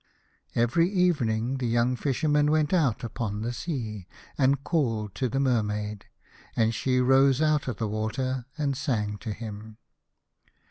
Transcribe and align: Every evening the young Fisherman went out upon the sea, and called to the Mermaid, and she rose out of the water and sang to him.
Every 0.55 0.89
evening 0.89 1.59
the 1.59 1.67
young 1.67 1.95
Fisherman 1.95 2.49
went 2.49 2.73
out 2.73 3.03
upon 3.03 3.43
the 3.43 3.53
sea, 3.53 4.07
and 4.35 4.63
called 4.63 5.13
to 5.13 5.29
the 5.29 5.39
Mermaid, 5.39 6.05
and 6.55 6.73
she 6.73 6.99
rose 6.99 7.39
out 7.39 7.67
of 7.67 7.77
the 7.77 7.87
water 7.87 8.47
and 8.57 8.75
sang 8.75 9.19
to 9.19 9.31
him. 9.31 9.77